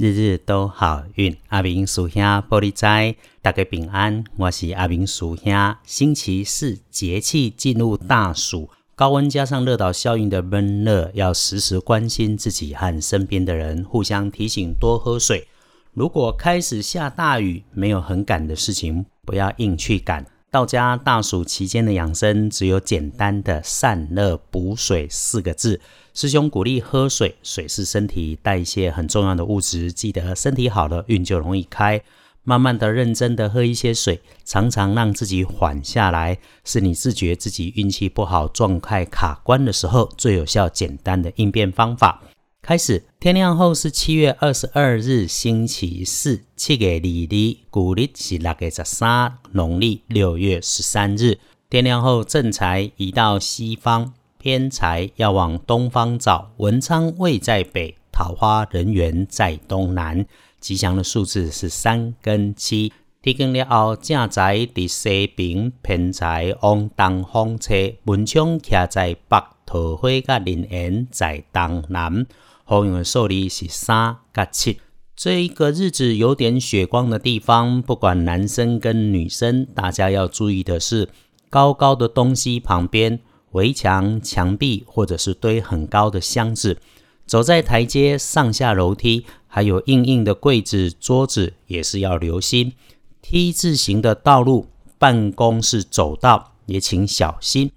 [0.00, 4.24] 日日都好运，阿明属兄玻璃斋，大家平安。
[4.38, 5.76] 我是阿明属兄。
[5.84, 15.46] 星期四节气进入大暑，高温加上热岛效应的闷热，要时时关心自己和身边的人，互相提醒多喝水。
[15.92, 20.24] 如果开始下大雨，没有很赶的事情，不要硬去赶。
[20.50, 25.80] 道家大暑期间的养生，只有简单的散热补水四个字。
[26.12, 32.02] 师兄鼓励喝水，水是身体代谢很重要的物质，记得身体好了，运就容易开。
[32.42, 42.20] 慢慢的、认真的喝一些水，常常让自己缓下来，是你自觉自己运气不好、状态卡关的时候最有效、简单的应变方法。
[42.70, 46.44] 开始，天亮后是七月二十二日，星期四。
[46.54, 51.40] 七月二日，古历是六月十三，农历六月十三日。
[51.68, 56.52] 天亮后，正财移到西方，偏财要往东方找。
[56.58, 60.24] 文昌位在北，桃花人缘在东南。
[60.60, 62.92] 吉祥的数字是三跟七。
[63.20, 67.74] 天光了后，正财在西边，偏财往东方车。
[68.04, 72.24] 文昌徛在北，桃花甲人缘在东南。
[72.70, 74.78] 好用的数字是三加七，
[75.16, 81.08] 这一个日子有点血光的地方，不管男生跟女生，大家要注意的是，
[81.48, 83.18] 高高的东西旁边，
[83.50, 86.78] 围墙、墙壁或者是堆很高的箱子，
[87.26, 92.74] 走在台阶、上下楼梯，还有硬硬的柜子、桌子，也是要留心。
[93.20, 97.72] T 字形的道路、办公室走道也请小心。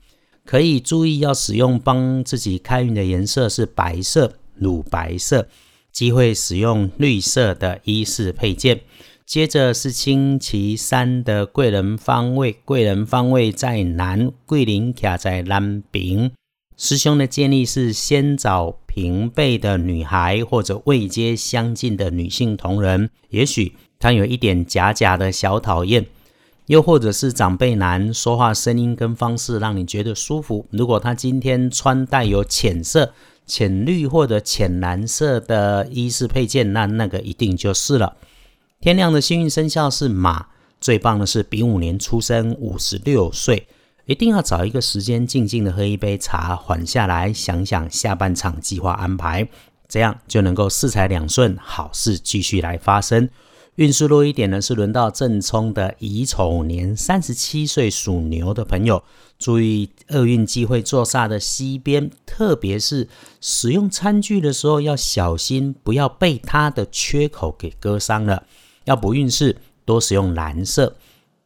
[0.46, 4.34] 可以注意要使用帮自己开运的颜色是白色。
[4.56, 5.48] 乳白色，
[5.92, 8.82] 机会使用绿色的衣饰配件。
[9.26, 16.32] 接着是星期三的贵人方位，贵人方位在南，桂林卡在南边。
[16.76, 26.06] 师兄的建议是先找平辈的女孩或者位阶相近的女性同仁，也许她有一点假假的小讨厌，
[26.66, 30.68] 又或者是长辈男，说话声音跟方式让你觉得舒服。
[30.70, 33.14] 如果他今天穿带有浅色。
[33.46, 38.18] 浅绿或者浅蓝色的衣饰配件，那那个一定就是了。
[38.80, 40.48] 天亮的幸运生肖是马，
[40.82, 43.68] 最棒的是丙午年出生，五十六岁，
[44.06, 49.48] 一定要找一个时间静静的喝一杯茶，缓下来想想下半场计划安排，
[49.88, 53.30] 这样就能够四财两顺，好事继续来发生。
[53.76, 59.04] 运势弱一点呢，是轮到正冲的乙丑年，三十七岁属牛的朋友，
[59.40, 63.08] 注意厄运忌讳坐煞的西边，特别是
[63.42, 68.44] 使用餐具的时候要小心，不要被它的缺口给割伤了。
[68.86, 70.96] 要补运势，多使用蓝色。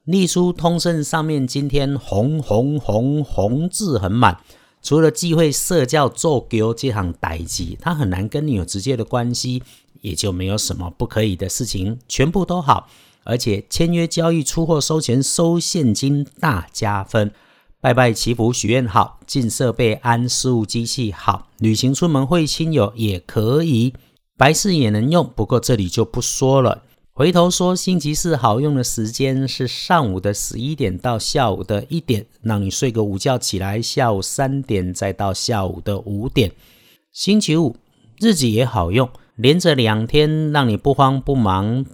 [0.04, 4.38] 隶书通胜上面今天红红红红字很满，
[4.82, 9.64] 除了忌讳社交做狗这行代级，它很难跟你有直接的关系。
[10.02, 12.90] 也就没有什么不可以的事情，全部都好，
[13.24, 17.32] 而且签约交易、出货、收钱、收现金大加分。
[17.80, 23.94] 拜拜祈福许愿好，进设备安事务机器好，旅行出门会亲友也可以，
[24.36, 26.84] 白事也能用，不过这里就不说了。
[27.14, 36.52] 回头说星期四好用的时间是上午的十一点到下午的一点，让你睡个午觉起来，下午三点再到下午的五点。
[37.12, 37.76] 星期五
[38.20, 39.10] 日子也好用。
[39.38, 41.86] 连着两天让你不慌不忙，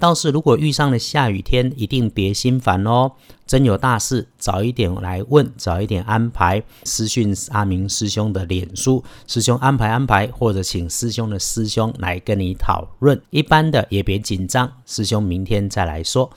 [0.00, 3.12] 倒是如果遇上了下雨天，一定别心烦哦。
[3.46, 6.60] 真有大事，早一点来问，早一点安排。
[6.82, 13.20] 私讯阿明师兄的脸书，师兄安排安排，或者请师兄的师兄来跟你讨论。
[13.30, 16.28] 一般的也别紧张，师兄明天再来说。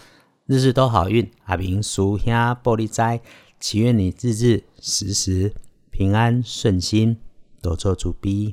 [0.45, 2.31] 日日都好运，阿明叔兄
[2.63, 3.21] 玻璃斋，
[3.59, 5.51] 祈愿你日日时时
[5.89, 7.17] 平安顺心，
[7.59, 8.51] 多做主逼。